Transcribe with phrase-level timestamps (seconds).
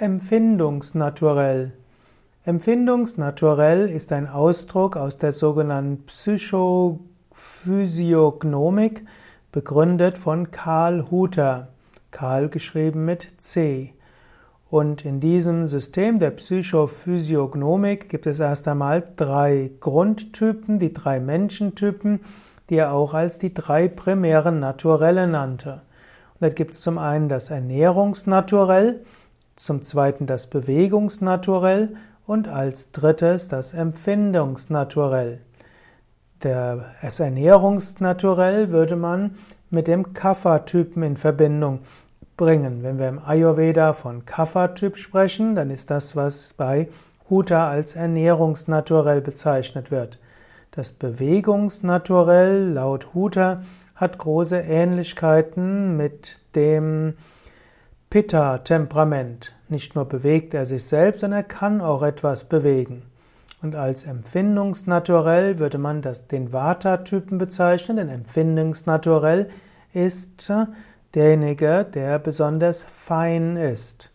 [0.00, 1.72] Empfindungsnaturell.
[2.46, 9.04] Empfindungsnaturell ist ein Ausdruck aus der sogenannten Psychophysiognomik,
[9.52, 11.68] begründet von Karl Huter.
[12.12, 13.92] Karl geschrieben mit C.
[14.70, 22.20] Und in diesem System der Psychophysiognomik gibt es erst einmal drei Grundtypen, die drei Menschentypen,
[22.70, 25.82] die er auch als die drei primären Naturelle nannte.
[26.40, 29.04] Und da gibt es zum einen das Ernährungsnaturell,
[29.64, 31.94] zum zweiten das Bewegungsnaturell
[32.26, 35.40] und als drittes das Empfindungsnaturell.
[36.40, 39.36] Das Ernährungsnaturell würde man
[39.68, 41.80] mit dem Kapha-Typen in Verbindung
[42.36, 42.82] bringen.
[42.82, 46.88] Wenn wir im Ayurveda von Kapha-Typ sprechen, dann ist das, was bei
[47.28, 50.18] Huta als Ernährungsnaturell bezeichnet wird.
[50.70, 53.60] Das Bewegungsnaturell laut Huta
[53.94, 57.14] hat große Ähnlichkeiten mit dem
[58.10, 59.54] Pitta-Temperament.
[59.68, 63.04] Nicht nur bewegt er sich selbst, sondern er kann auch etwas bewegen.
[63.62, 69.48] Und als Empfindungsnaturell würde man das, den Vata-Typen bezeichnen, denn Empfindungsnaturell
[69.92, 70.52] ist
[71.14, 74.10] derjenige, der besonders fein ist.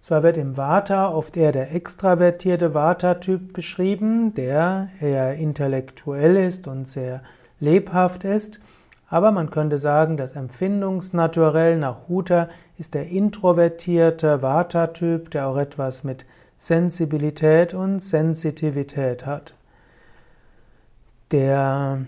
[0.00, 6.88] Zwar wird im Vata oft eher der extravertierte Vata-Typ beschrieben, der eher intellektuell ist und
[6.88, 7.22] sehr
[7.60, 8.60] lebhaft ist,
[9.08, 16.04] aber man könnte sagen, das Empfindungsnaturell nach Huta ist der introvertierte Vata-Typ, der auch etwas
[16.04, 16.24] mit
[16.56, 19.54] Sensibilität und Sensitivität hat.
[21.30, 22.00] Der,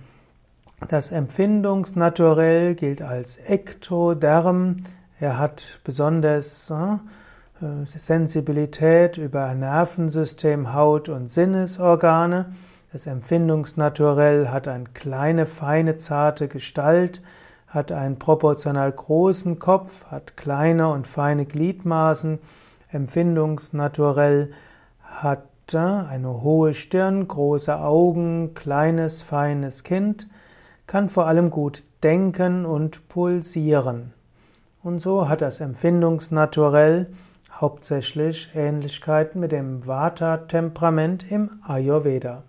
[0.88, 4.84] das Empfindungsnaturell gilt als Ektoderm.
[5.20, 6.96] Er hat besonders äh,
[7.84, 12.46] Sensibilität über Nervensystem, Haut und Sinnesorgane.
[12.96, 17.20] Das Empfindungsnaturell hat eine kleine, feine, zarte Gestalt,
[17.66, 22.38] hat einen proportional großen Kopf, hat kleine und feine Gliedmaßen.
[22.88, 24.52] Empfindungsnaturell
[25.02, 30.26] hat eine hohe Stirn, große Augen, kleines, feines Kind,
[30.86, 34.14] kann vor allem gut denken und pulsieren.
[34.82, 37.08] Und so hat das Empfindungsnaturell
[37.52, 42.42] hauptsächlich Ähnlichkeiten mit dem Vata-Temperament im Ayurveda.